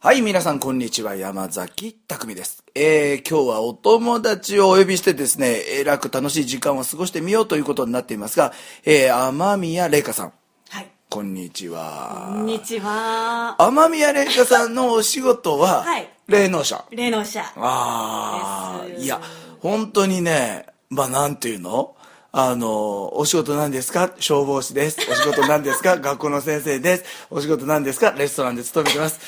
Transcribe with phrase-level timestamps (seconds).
[0.00, 1.16] はい、皆さん、こんにちは。
[1.16, 2.62] 山崎匠です。
[2.76, 8.52] えー、今日はお友達をお呼びしてですね、えらく楽しい時間を過ごしてみようということになっていますが、
[8.84, 10.32] えー、天宮玲香さん、
[10.70, 10.88] はい。
[11.10, 12.32] こんにちは。
[12.32, 13.56] こんにちは。
[13.58, 16.84] 天宮玲香さんのお仕事は、はい霊能者。
[16.90, 17.40] 霊能者。
[17.56, 19.18] ああ、いや、
[19.60, 21.96] 本当にね、まあ、なんていうの？
[22.32, 24.12] あの、お仕事なんですか？
[24.20, 24.98] 消防士です。
[25.10, 25.96] お仕事なんですか？
[25.98, 27.04] 学校の先生です。
[27.30, 28.12] お仕事なんですか？
[28.12, 29.18] レストランで勤めてます。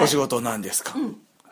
[0.00, 0.94] お仕事なんですか、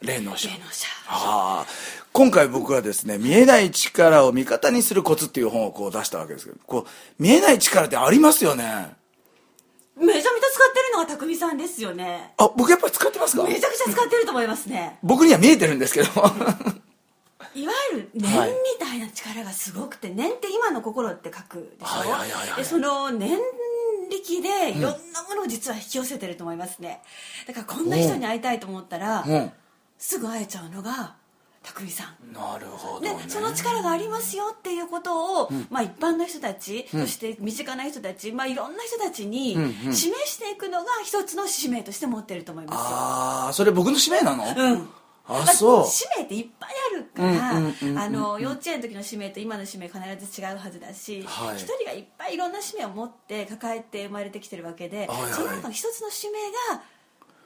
[0.03, 0.49] 霊能者。
[0.49, 0.87] 霊能者。
[1.09, 1.67] ああ。
[2.13, 8.65] 今回僕はですね見えない力を味方にするコツっていう本をこう出したわけですけどこう見えない力ってありますよね？
[9.97, 12.33] めちゃめちゃ使ってるのが匠さんですよね。
[12.39, 13.45] あ僕やっぱり使ってますか？
[13.45, 14.99] めちゃくちゃ使ってると思いますね。
[15.03, 16.09] 僕には見えてるんですけど。
[17.55, 18.51] いわゆる念はい。
[18.51, 22.57] みたいな力がすごくて、念って今の心って書くでしょ、はいはいはいはい。
[22.59, 23.39] でその念
[24.09, 27.01] 力でいろんなものを実は引き寄せてると思いますね、
[27.47, 29.53] だからこんな人に会いたいと思ったら、うん。
[29.99, 31.15] すぐ会えちゃうのが
[31.63, 32.33] 匠さん。
[32.33, 42.81] なるほどでねその力がありますよっていうことを、まあ、一般の人たち、そして身近な人たち、まあ、いろんな人たちに示していくのが一つの使命として持ってると思いますよ。
[42.83, 44.89] ああそれ僕の使命なの、うん
[45.29, 45.87] あそう。
[45.87, 51.57] 使命っていっぱいあるから、うんうんうんうんあの幼稚園の時の使命と今の使命必ず違うはずだし、はい。
[51.57, 55.33] 一人がいっぱいいろんな使命を持って抱えて生まれてきてるわけで、はいはい。
[55.33, 56.39] その中の一つの使命
[56.75, 56.83] が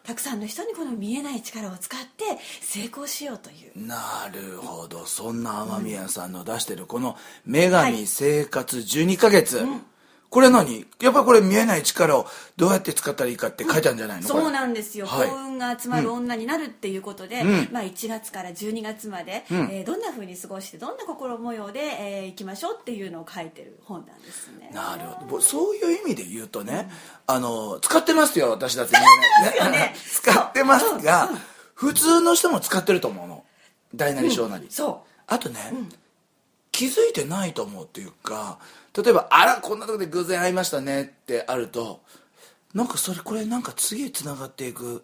[0.03, 2.25] たくさんの人にこの見えない力を使って
[2.63, 3.87] 成功しようという。
[3.87, 5.07] なるほど。
[5.07, 9.65] そんな天宮さんの出してるこの「女神生活12ヶ月」
[10.31, 10.87] これ何？
[11.03, 15.29] やっぱりこれ見えない力をどうやって使ったらいいかって書いてあるんじゃないの、これそうなんですよ、はい。
[15.29, 17.69] 幸運が集まる女になるっていうことで、ん。
[17.73, 19.55] まあ、1月から12月まで、ん。
[19.71, 24.71] えーどんなふうに過ごしてどんな心模様で、えー、いきましょうっていうのを書いてる本なんですね。
[24.73, 25.27] なるほど。
[25.27, 26.89] ぼそういう意味で言うとね、
[27.27, 29.95] あの使ってますよ私だって見えないですよね。
[30.33, 31.27] 使ってますが、う。
[31.33, 31.41] んうん。
[31.75, 33.45] 普通の人も使ってると思うの。
[33.95, 35.59] 大なり小なり、そあとね、
[36.71, 38.59] 気づいてないと思うっていうか
[38.97, 42.03] 例えば「あらこんなとこで偶然会いましたね」ってあると
[42.75, 45.03] なんかそれこれなんか次へつながっていく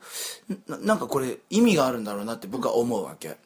[0.69, 3.37] ななんかこれ意味があるんだろうなって僕は思うわけ、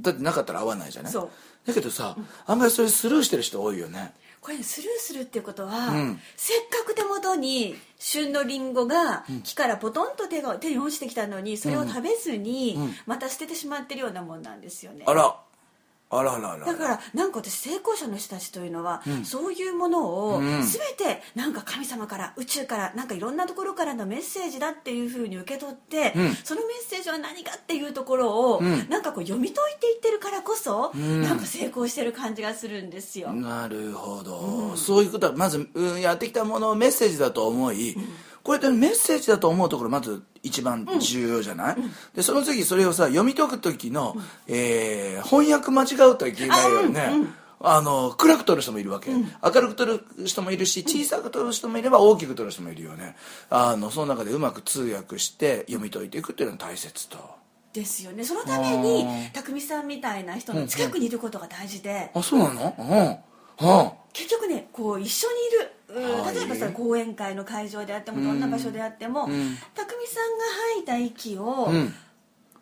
[0.00, 1.12] だってなかったら会わないじゃない。
[1.12, 4.12] だけどさ、あんまりそれスルーしてる人多いよね。
[4.40, 6.20] うこれスルーするっていうことは、うん。
[6.36, 15.04] せっかく手元に旬のリンゴが木からポトンと手が手に落ちてきたのにそれを食べずに、また捨ててしまってるようなもんなんですよね。
[15.06, 15.36] あら
[16.10, 20.62] あらららだからなんか私成功者の人たちというのは、そういうものをん。
[20.62, 20.62] 全
[20.96, 26.34] てなんか神様から宇宙からなんかいろんなところからのメッセージだっていうふうに受け取って、ん。
[26.44, 28.88] そのメッセージは何かっていうところを、ん。
[28.88, 31.22] なんかこう読み解いていってるからこそ、ん。
[31.22, 33.32] なんか成功してる感じがするんですよ。
[33.32, 37.96] なるほど、そういうことはまず、うん、やってきたものをメッセージだと思い、
[38.44, 41.76] これってメッセージだと思うところまず一番重要じゃない、
[42.14, 44.14] でその次それをさ読み解く時の、
[44.46, 47.10] えー翻訳間違うといけないよね、
[47.60, 53.16] あの暗く撮る人もいるわけ、明るく撮る人もいるし小さく撮る人もいれば大きく撮る人もいるよね。
[53.48, 57.16] あのその中でうまく通訳して読み解いていくっていうのが大切と。
[57.72, 58.22] ですよね。
[58.22, 62.74] そのために匠さんみたいな人の近くにいることが大事で、あそうなの？
[62.78, 63.16] うんうん
[64.12, 65.74] 結局ねこう一緒にいる
[66.34, 69.28] 例えばさ講演会の会場であってもどんな場所であっても、ん。
[69.28, 71.94] 匠さんが吐いた息を、うん。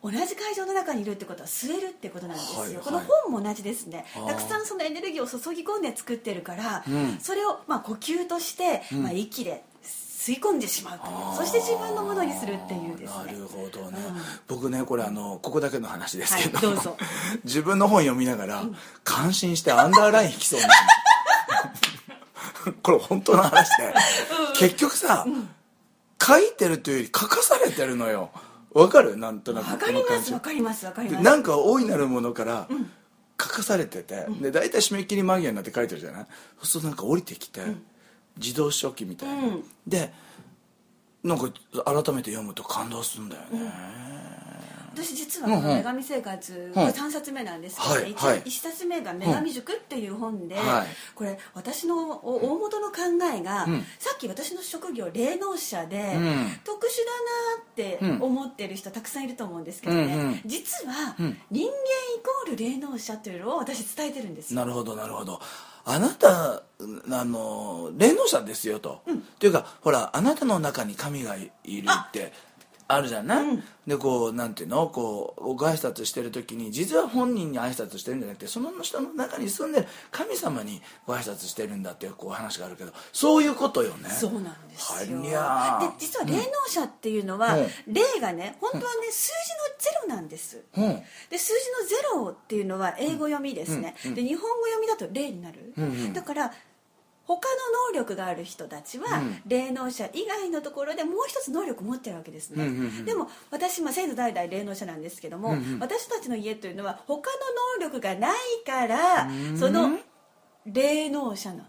[0.03, 2.83] 同じ会場の中にいるってことは吸えるってことなんですよ、はいはい。
[2.83, 4.05] この本も同じですね。
[4.27, 7.17] たくさんそのエネルギーを注ぎ込んで作ってるから、うん。
[7.19, 9.63] それをまあ呼吸として、まあ、息で
[10.25, 13.25] 吸い込んでしまうとそして自分のものにするっていうですね。
[13.25, 14.15] なるほどね、うん。
[14.47, 16.97] 僕ねこれあのここだけの話ですけど,、はいどうぞ。
[17.43, 18.63] 自分の本読みながら、
[19.03, 20.79] 感心してアンダーライン引きそうになる。
[22.81, 23.93] これ本当の話で、
[24.55, 25.25] 結局さ、
[26.25, 28.31] 書いてるというより書かされてるのよ。
[28.71, 29.17] わかる？
[29.17, 31.25] なんとなくわかりますわかりますわかりでます。
[31.25, 32.67] なんか大いなるものから
[33.41, 36.25] 書かされてて、で大体締め切り間際になって書いてるじゃない？
[36.61, 37.61] そうするとなんか降りてきて、
[38.37, 39.63] 自動書記みたいな、うん。
[39.87, 40.11] で
[41.23, 41.49] なんか
[41.85, 43.71] 改めて読むと感動するんだよね、
[44.93, 48.41] 私実はこのうんうん「女神生活」うんこれ3冊目なんですけど、はいねはい。
[48.43, 50.87] 1冊目が「女神塾」っていう本で、はい。
[51.15, 52.97] これ私のお大元の考
[53.33, 53.85] えが、うん。
[53.99, 56.59] さっき私の職業霊能者で、ん。
[56.63, 60.41] 特殊だなって思ってる人たくさんいると思うんですけどね、うんうん。
[60.45, 61.41] 実は、ん。
[61.49, 61.71] 人間イ
[62.21, 64.59] コール霊能者というのを私伝えてるんですよ。
[64.59, 65.39] なるほどなるほど
[65.85, 66.63] あなた
[67.11, 71.51] あの霊能者ですよと、っていうかほらあなたの中に神がい
[71.81, 72.33] るって
[72.87, 73.41] あるじゃな？
[73.41, 74.87] い、でこうなんていうの？
[74.87, 84.09] こうご挨拶してる時に実は本人に挨拶してるんじゃなくてその人の中に住んでる神様にご挨拶してるんだっていうこう話があるけどそういうことよね。
[84.09, 85.09] そうなんですよ。
[85.15, 85.87] はりゃー。
[85.87, 87.67] で実は霊能者っていうのは、うん。
[87.87, 89.31] 霊がね本当はね、数
[89.81, 90.63] 字のゼロなんです。
[90.75, 91.01] うん。
[91.29, 91.95] で数字のゼ
[92.25, 96.13] ロっていうのは英語読みですね、で日本語読みだと霊になる、うんうん。
[96.13, 96.53] だから
[97.25, 97.39] 他の
[97.93, 99.41] 能力がある人たちは、うん。
[99.45, 105.79] 霊能者以外のところでもう一つ能力を持ってるわけですね、うんうんうんでも私まあ先祖代々霊能者なんですけども、うんうん。
[105.79, 107.37] 私たちの家というのは他の
[107.79, 108.35] 能力がない
[108.65, 109.97] から、その
[110.65, 111.63] 霊能者なの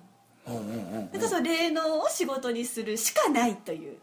[0.46, 3.96] だからその霊能を仕事にするしかないという。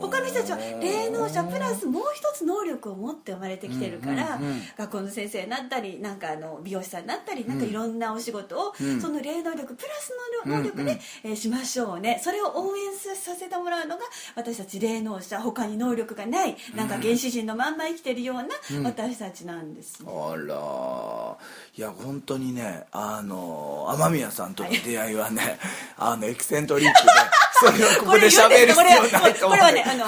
[0.00, 4.62] 他の人たちは霊能者プラスもう一つ能力を持って生まれてきてるから、うんうんうん。
[4.76, 9.00] 学校の先生になったりなんかあの美容師さんになったりなんかいろんなお仕事を、うん。
[9.00, 10.12] その霊能力プラス
[10.46, 10.98] の能力で、うんうん。
[11.24, 12.20] えーしましょうね。
[12.22, 14.02] それを応援させてもらうのが
[14.34, 18.48] 私たち霊能者他に能力がないなんか原始人のまんま生きてるような
[18.84, 21.36] 私たちなんです、あら
[21.76, 25.47] いや本当にねあの雨宮さんとの出会いはね、
[25.96, 27.10] あのエキセントリックで
[27.60, 29.50] それをここで喋る必要ないと思う。
[29.50, 30.04] これはねあの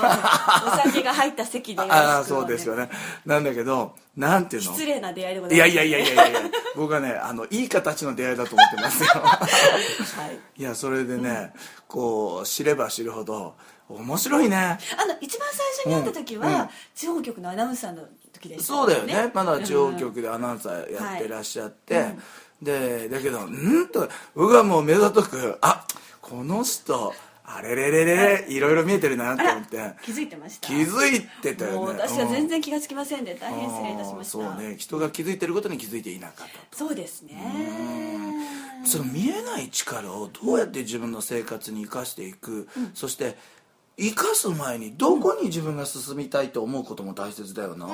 [0.75, 2.89] お酒が入った席でああそうですよね。
[3.27, 4.73] なんだけどなんていうの？
[4.73, 5.71] 失礼な出会いでございます。
[5.71, 6.41] いやいやいやいやいや
[6.77, 9.09] 僕はねあのいい形の出会いだと思ってますよ。
[9.15, 9.47] は
[10.29, 10.61] い。
[10.61, 11.53] いやそれでね、
[11.89, 13.55] こう知れば知るほど
[13.89, 14.57] 面白いね。
[14.57, 18.03] あの一番最初に会った時は、地方局のアナウンサーの
[18.33, 19.31] 時ですそうだよね。
[19.35, 22.15] まだ地方局でアナウンサーやってらっしゃって、
[22.63, 23.89] でだけどうん？
[23.89, 25.87] と僕はもう目ざとくあ
[26.21, 27.13] この人
[27.53, 28.17] あれれれれ
[28.47, 29.95] れいろいろ見えてるなと思って。
[30.05, 30.69] 気づいてました？
[30.69, 31.99] 気づいてたよね。
[31.99, 34.33] 私は全然然気がつきませんで大変失礼いたしました。
[34.33, 34.77] そうね。
[34.77, 37.43] 人が気づいてることに気づいていなかったそうですね。
[38.85, 43.37] その見えない力をどうやって自分の生活に生かしていく、そして
[43.99, 47.87] 生かす前にどこに自分が進みたいと思うことも大切だよな、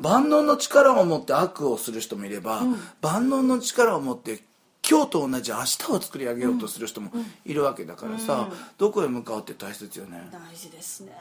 [0.00, 2.62] 万能の力を持って悪をする人もいれば、
[3.00, 4.42] 万能の力を持って
[4.88, 7.12] 今日と同じ明日を作り上げようとする人も
[7.44, 11.12] いるわけだからさ、どこへ向かうって大切よね、大事ですね。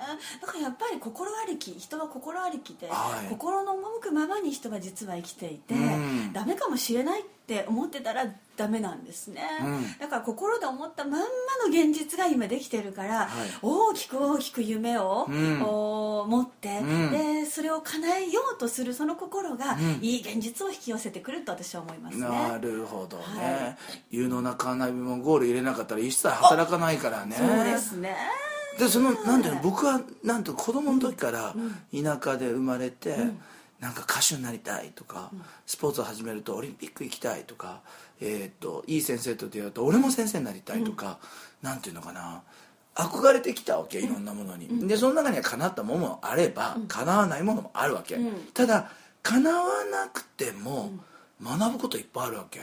[0.41, 3.29] だからやっぱり心ありき人は心ありきで、はい。
[3.29, 6.33] 心の赴くままに人は実は生きていて、うん。
[6.33, 8.25] ダメかもしれないって思ってたら
[8.55, 9.99] ダメなんですね、うん。
[9.99, 11.17] だから心で思ったまんま
[11.65, 13.27] の現実が今できてるから、はい。
[13.61, 15.61] 大きく大きく夢を、うん。
[15.63, 17.11] お持って、ん。
[17.11, 19.99] でそれを叶えようとするその心が、ん。
[20.01, 22.27] いい現実を引き寄せてくると私は思いますね。
[22.27, 23.77] なるほどね、は
[24.09, 27.35] 有能なカーナビもゴール入れなかったら一切働かないからね。
[27.35, 28.15] そうですね。
[28.79, 31.53] でそのなんていうの僕はなんと子供の時から
[31.93, 33.17] 田舎で生まれて、
[33.81, 35.31] なんか歌手になりたいとか、
[35.65, 37.81] スポーツを始めるとオリンピック行きたいとか、
[38.21, 41.17] えーっといい先生と出会うと俺も先生になりたいとか、
[41.61, 42.43] なんていうのかな。
[42.93, 48.47] 憧れてきたわけいろんなものに、でその中には叶ったものもあれば、叶わないものもあるわけ、うん。
[48.53, 48.91] ただ
[49.23, 50.91] 叶わなくても
[51.41, 52.59] 学ぶこといっぱいあるわけ。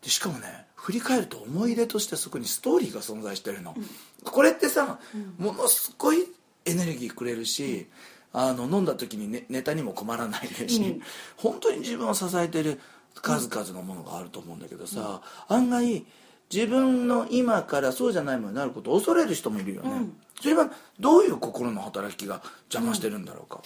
[0.00, 3.74] でしかもね振り返ると思い出としてそこにストーリーが存在してるの、
[4.22, 4.98] これってさ、
[5.38, 6.24] ものすごい
[6.64, 7.88] エネルギーくれるし、
[8.34, 11.02] あの飲んだ時に、ね、ネタにも困らないし、うん。
[11.36, 12.80] 本当に自分を支えてる
[13.14, 16.04] 数々のものがあると思うんだけどさ、案外
[16.52, 20.16] 自分の今からそうじゃないものになることを恐れる人もいるよね、うん。
[20.40, 23.62] それはどういう心の働きが邪魔してるんだろうか、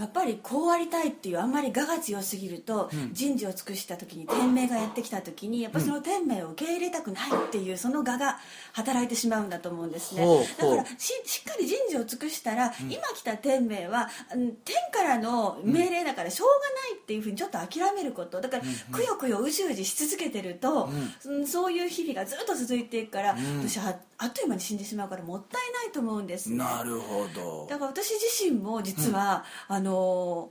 [0.00, 8.38] やっぱりこうありたいっていうあんまり我が強すぎると、人事を尽くした時に天命がやってきた時にやっぱりその天命を受け入れたくないっていうその我が
[8.72, 10.26] 働いてしまうんだと思うんですね。
[10.58, 16.54] だからししっかり人事を尽くしたら、今来た天命はうん天からの命令だからしょうが
[16.92, 18.40] ないっていうふうにちょっと諦めること。
[18.40, 20.88] だから、くよくようじうじし続けてると、
[21.24, 21.46] うん。
[21.46, 26.50] そういう日々がずっと続いていくから、私はあっという間に死んでしまうからもったいないと思うんです。
[26.50, 27.66] ねなるほど。
[27.70, 30.50] だから私自身も実は、あの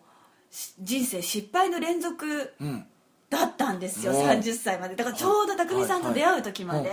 [0.50, 2.88] し人生失敗の連続うん
[3.30, 4.28] だったんですよ、うん。
[4.28, 4.96] 30歳まで。
[4.96, 6.92] だからちょうど匠さんと出会う時まで、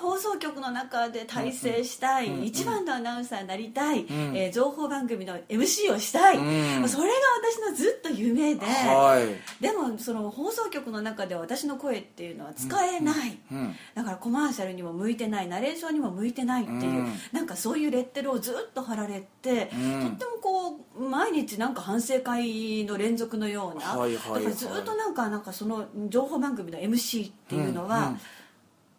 [0.00, 6.88] 放送局の中で大成したい、一番のアナウンサーになりたい、えー情報番組の MC をしたい、うん。
[6.88, 9.62] それが私のずっと夢で、はい。
[9.62, 13.76] でもその放送局の中では私の声っていうのは使えない、うんうん。
[13.94, 17.12] だからコマーシャルにも向いてないナレーションにも向いてないっていう、うん。
[17.32, 20.00] なんかそういうレッテルをずっと貼られて、うん。
[20.02, 24.44] とってもこう毎日なんか反省会の連続のような、はいはいはい。
[24.44, 28.20] だからずっとなんかなんかその情報番組の MC っていうのは、うんうん。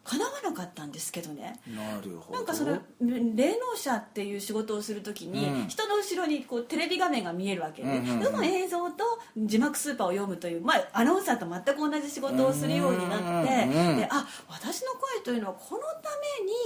[0.07, 1.59] 叶わなかったんですけどね。
[1.75, 2.37] なるほど。
[2.37, 5.67] なんかその霊能者っていう仕事をするときに、うん。
[5.67, 8.23] 人の後ろにこうテレビ画面が見えるわけで、うんうんうん。
[8.23, 9.03] その映像と
[9.37, 16.09] 字幕スーパーを読むという、まあ、アナウンサーと全く同じ仕事をするようになって、うんうんであ私の声というのはこのた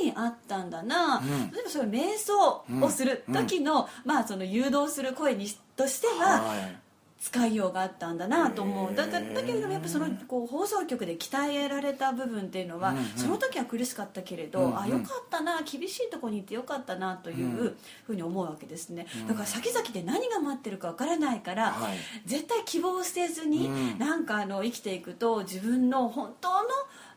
[0.04, 1.52] めにあったんだな、ん。
[1.52, 6.91] 例えばそれ瞑想をする時の,、まあ、その誘導する声にとしては、はい
[7.22, 8.96] 使いようがあったんだなと思う。
[8.96, 13.06] だだだけれどもやっぱそのこう放送局で鍛えられた部分っていうのは、うんうん。
[13.16, 14.80] その時は苦しかったけれど、うんうん。
[14.80, 17.76] あよかったな厳しいところにいてよかったなという
[18.08, 21.98] ふうに思うわけですね、だから先々で何が待ってるかわからないから、はい。
[22.26, 24.00] 絶対希望を捨てずに、うん。
[24.00, 26.70] なんかあの生きていくと自分の本当の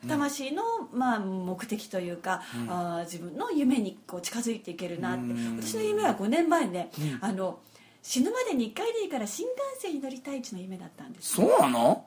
[0.07, 5.57] 魂の、まあ、目的というか、あー自分の夢にこう近づいていけるなって、うん。
[5.63, 6.91] 私の夢は5年前ね、
[7.23, 7.59] あの
[8.05, 11.37] 死ぬまでに1回でいいから新幹線に乗りたいっていうのが夢だったんです。
[11.37, 12.05] そうなの？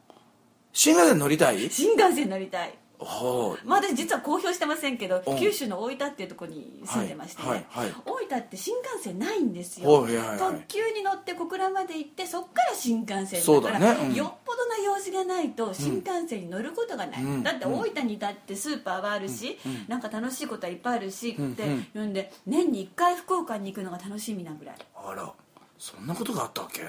[0.72, 1.70] 新幹線乗りたい？
[1.72, 2.77] 新幹線に乗りたい。
[3.00, 5.38] はまあ、私実は公表してませんけどうん。
[5.39, 7.94] 九州の大分っていうところに住んでましてね、はいはいはい。
[8.06, 10.38] 大分って新幹線ないんですよ、はいはいはい。
[10.39, 14.16] 特急に乗って小倉まで行ってそっから新幹線だからだねうん。
[14.16, 21.63] よっぽどな用事がないと新幹線に乗ることがない、うんだって大分にだってスーパーはあるし、なんか楽しいことはいっぱいあるし、うんって
[21.94, 24.75] 言うんで年に1回福岡に行くのが楽しみなぐらい。
[24.96, 25.32] あら
[25.77, 26.81] そんなことがあったわけ？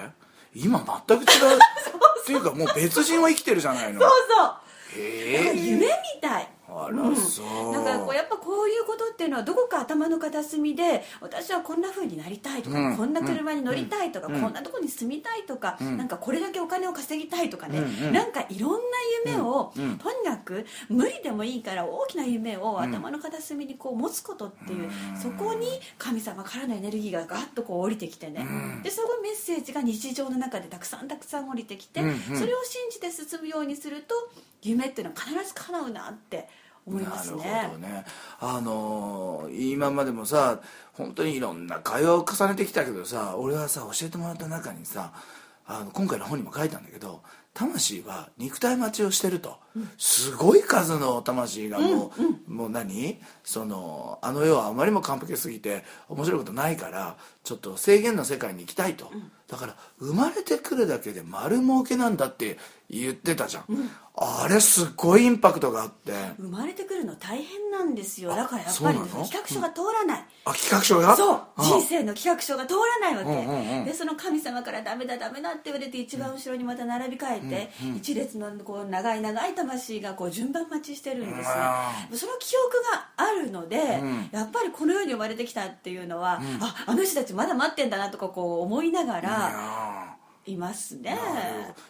[0.54, 1.28] 今全く違う。
[1.59, 4.00] っていうかもう別人は生きてるじゃないの。
[4.00, 5.00] そうそう。
[5.00, 5.57] へえ。
[5.57, 6.49] 夢みたい。
[6.71, 7.73] あらそう。
[7.73, 12.97] だからこうやっぱこういうことっていうのはどこか頭の片隅で私はこんな風になりたいとか、うん。
[12.97, 14.40] こんな車に乗りたいとか、うん。
[14.40, 15.97] こんなとこに住みたいとか、ん。
[15.97, 18.12] なんかこれだけお金を稼ぎたいとかね、うんうん。
[18.12, 18.78] なんかいろんな
[19.27, 19.99] 夢を、うんうん。
[19.99, 25.67] とにかく無理でもいいから大きな夢を頭の片隅にこう持つことっていう、そこに
[25.99, 28.83] 神様からのエネルギーがガッとこう降りてきてね、うん。
[28.83, 34.15] でそのメッセージが日常の中でたくさんたくさん降りてきて、それを信じて進むようにすると
[34.63, 36.49] 夢っていうのは必ず叶うなって
[36.87, 37.45] 思いますね。
[37.45, 38.05] なるほどね。
[38.41, 40.61] あのー今までもさ
[40.93, 45.13] 本当にいろんな会話を重ねてきたけどさ俺はさ教えてもらった中にさ
[45.67, 47.23] あの今回の本にも書いたんだけど
[47.59, 49.57] 魂は肉体待ちをしてると、
[49.97, 52.12] すごい数の魂がも
[52.49, 53.21] う、もう何？
[53.43, 59.11] そのあの世はあまりにも完璧すぎて面白いことないからちょっと制限の世界に行きたいと、
[59.49, 63.65] だから生まれてくるだけで丸儲けなんだって言ってたじゃん、
[64.15, 66.12] あれすっごいインパクトがあって。
[66.38, 68.31] 生まれてくるの大変なんですよ。
[68.37, 69.25] だからやっぱりそうなの？
[69.25, 71.17] 企画書が通らない、あ企画書が？
[71.17, 71.41] そう。
[71.57, 73.85] あ人生の企画書が通らないわけ、うんうんうん。
[73.85, 77.48] でその神様からダメだダメだって言われて一番後ろにまた並び替えて、
[77.97, 81.45] 一列のこう長い長い魂がこう順番待ちしてるんですね。
[82.12, 84.28] その記憶があるので、ん。
[84.33, 89.98] やっぱりこの世に生まれてきたっていうのは、ああの人たちまだ待ってんだなとかこう思いながいらや
[90.49, 91.19] いますね、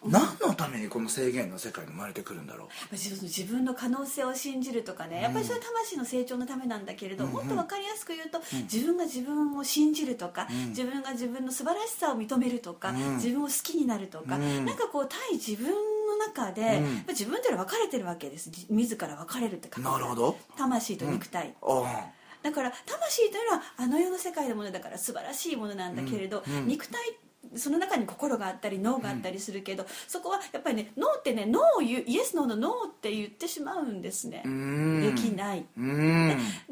[0.04, 2.94] ー何のためにこの制限の世界に生まれてくるんだろう。
[2.94, 5.22] 自分の可能性を信じるとかね。
[5.22, 8.40] やっぱりそれは魂の成長のためなんだけれど、もっと分かりやすく言うと、
[8.72, 13.16] 自分が自分を信じるとか、自分が自分の素晴らしさを認めるとか、ん。
[13.16, 14.64] 自分を好きになるとか、うん。
[14.64, 18.50] なんかこう対自分の中で、自分っていうのは分かれてるわけです。
[18.50, 20.38] じ自ら分かれるって考えなるほど。
[20.56, 22.10] 魂と肉体、あ。
[22.42, 26.56] だから魂というのはあの世の世界のものだから素晴らしいものなんだけれど、うん。
[26.58, 26.68] うん。
[26.68, 27.00] 肉体
[27.56, 34.42] その中に心があったり脳があったりするけど、そこはやっぱりね脳ってね脳を言うイエスノーのノーって言ってしまうんですね。
[34.44, 35.64] できない。
[35.76, 36.28] うん。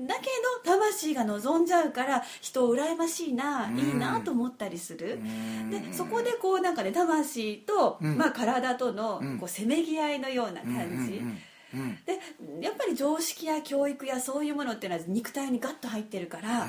[0.06, 0.26] だけ
[0.64, 5.70] ど魂が望んじゃうから人を羨ましいな、いいなと思ったりする、ん。
[5.70, 8.16] でそこでこうなんかね魂と、ん。
[8.16, 9.38] まあ、体とのん。
[9.38, 11.38] こうせめぎ合いのような感じ、うんうんうん
[12.06, 12.20] で
[12.62, 16.66] やっぱり常識や教育やそういうものっていうのは肉体にガッと入ってるから、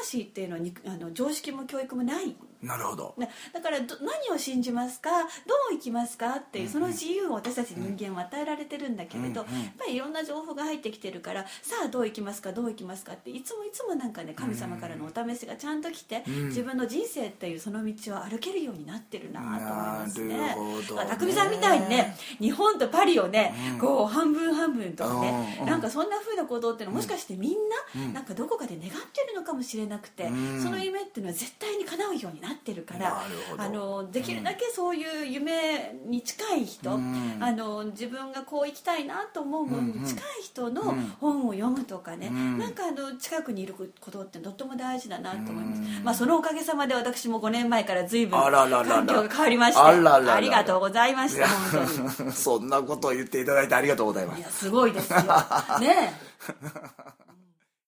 [0.00, 2.34] 魂っていうのは肉あの常識も教育もない
[2.66, 3.14] なるほど。
[3.16, 5.10] ねだからど何を信じますか？
[5.10, 5.28] どう
[5.72, 9.62] 生きますかっていうその自由を私たち人間は与えられてるんだけれど、うんうん。
[9.62, 12.52] やっぱりいろんな情報が入ってきてるからさあどう生きますか？
[12.52, 16.48] どう生きますかっていつもいつもなんかね神様からのお試しがちゃんと来て、ん。
[16.48, 20.36] 自分の人生っていうその道を歩けるようになってるなと思いますね。
[20.36, 21.36] なるほどね。
[21.36, 27.52] さんみたいにね日本とパリをね、こう半分半分とかね、うんなんかそんな風なことっていうのはもしかしてみん
[27.94, 30.62] な、なんかどこかで願ってるのかもしれなくて、うん。
[30.62, 33.14] その夢っていうのは絶対に叶うようになってるからなる
[33.50, 33.62] ほど。
[33.62, 37.38] あのできるだけそういう夢に近い人、うん。
[37.40, 42.58] あの自分がこう生きたいなと思うものに近い人の本を読むとかね、ん。
[42.58, 46.04] なんかあの近くにいることってとっても大事だなと思います、うん。
[46.04, 52.32] まあ、そのおかげさまで私も5年前から随分環境が変わりましてありがとうございましたいや本当に。
[52.32, 54.38] そんなことを言っていただいてありがとうございます。
[54.38, 55.18] いやすごいですよ。
[55.80, 56.26] ねえ